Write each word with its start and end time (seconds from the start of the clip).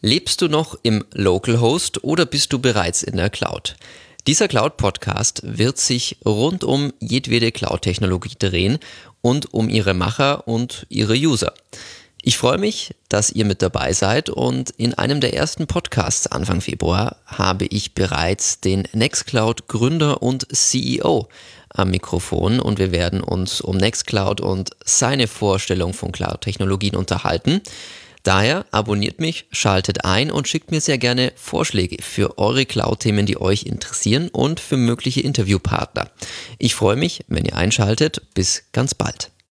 Lebst 0.00 0.40
du 0.42 0.48
noch 0.48 0.78
im 0.84 1.04
Local 1.12 1.60
Host 1.60 2.04
oder 2.04 2.24
bist 2.24 2.52
du 2.52 2.60
bereits 2.60 3.02
in 3.02 3.16
der 3.16 3.30
Cloud? 3.30 3.74
Dieser 4.28 4.46
Cloud-Podcast 4.46 5.40
wird 5.42 5.78
sich 5.78 6.18
rund 6.24 6.62
um 6.62 6.92
jedwede 7.00 7.50
Cloud-Technologie 7.50 8.36
drehen 8.38 8.78
und 9.22 9.52
um 9.52 9.68
ihre 9.68 9.94
Macher 9.94 10.46
und 10.46 10.86
ihre 10.88 11.14
User. 11.14 11.52
Ich 12.22 12.38
freue 12.38 12.58
mich, 12.58 12.94
dass 13.08 13.32
ihr 13.32 13.44
mit 13.44 13.60
dabei 13.60 13.92
seid 13.92 14.30
und 14.30 14.70
in 14.70 14.94
einem 14.94 15.20
der 15.20 15.34
ersten 15.34 15.66
Podcasts 15.66 16.28
Anfang 16.28 16.60
Februar 16.60 17.16
habe 17.26 17.64
ich 17.64 17.94
bereits 17.94 18.60
den 18.60 18.86
Nextcloud 18.92 19.66
Gründer 19.66 20.22
und 20.22 20.46
CEO 20.54 21.26
am 21.70 21.90
Mikrofon 21.90 22.60
und 22.60 22.78
wir 22.78 22.92
werden 22.92 23.20
uns 23.20 23.60
um 23.60 23.76
Nextcloud 23.76 24.40
und 24.40 24.70
seine 24.84 25.26
Vorstellung 25.26 25.92
von 25.92 26.12
Cloud-Technologien 26.12 26.94
unterhalten. 26.94 27.62
Daher 28.22 28.66
abonniert 28.70 29.20
mich, 29.20 29.46
schaltet 29.52 30.04
ein 30.04 30.30
und 30.30 30.48
schickt 30.48 30.70
mir 30.70 30.80
sehr 30.80 30.98
gerne 30.98 31.32
Vorschläge 31.36 32.02
für 32.02 32.38
eure 32.38 32.66
Cloud-Themen, 32.66 33.26
die 33.26 33.40
euch 33.40 33.64
interessieren 33.64 34.28
und 34.28 34.60
für 34.60 34.76
mögliche 34.76 35.20
Interviewpartner. 35.20 36.10
Ich 36.58 36.74
freue 36.74 36.96
mich, 36.96 37.24
wenn 37.28 37.44
ihr 37.44 37.56
einschaltet. 37.56 38.22
Bis 38.34 38.64
ganz 38.72 38.94
bald. 38.94 39.30